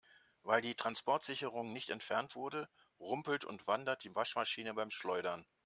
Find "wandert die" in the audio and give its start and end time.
3.67-4.15